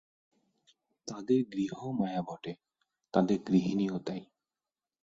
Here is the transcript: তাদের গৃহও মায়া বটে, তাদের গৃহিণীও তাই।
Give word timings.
তাদের 1.07 1.41
গৃহও 1.51 1.89
মায়া 1.91 2.21
বটে, 2.21 2.53
তাদের 3.13 3.39
গৃহিণীও 3.47 3.97
তাই। 3.99 4.21